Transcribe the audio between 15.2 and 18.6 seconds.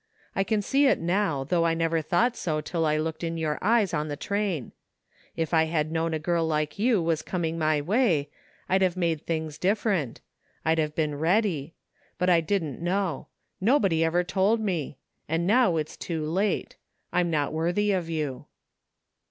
I And now it's too late. I'm not worthy of you."